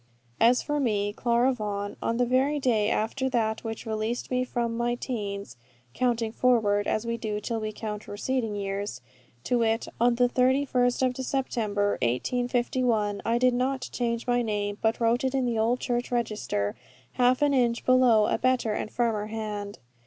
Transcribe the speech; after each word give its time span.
As 0.39 0.63
for 0.63 0.79
me, 0.79 1.13
Clara 1.13 1.53
Vaughan, 1.53 1.95
on 2.01 2.17
the 2.17 2.25
very 2.25 2.57
day 2.57 2.89
after 2.89 3.29
that 3.29 3.63
which 3.63 3.85
released 3.85 4.31
me 4.31 4.43
from 4.43 4.75
my 4.75 4.95
teens 4.95 5.57
(counting 5.93 6.31
forward, 6.31 6.87
as 6.87 7.05
we 7.05 7.17
do, 7.17 7.39
till 7.39 7.59
we 7.59 7.71
count 7.71 8.07
receding 8.07 8.55
years), 8.55 9.01
to 9.43 9.59
wit 9.59 9.87
on 9.99 10.15
the 10.15 10.27
31st 10.27 11.05
of 11.05 11.13
December, 11.13 11.99
1851, 12.01 13.21
I 13.23 13.37
did 13.37 13.53
not 13.53 13.89
change 13.91 14.25
my 14.25 14.41
name, 14.41 14.79
but 14.81 14.99
wrote 14.99 15.23
it 15.23 15.35
in 15.35 15.45
the 15.45 15.59
old 15.59 15.79
church 15.79 16.11
register, 16.11 16.73
half 17.11 17.43
an 17.43 17.53
inch 17.53 17.85
below 17.85 18.25
a 18.25 18.39
better 18.39 18.73
and 18.73 18.89
firmer 18.89 19.27
hand. 19.27 19.77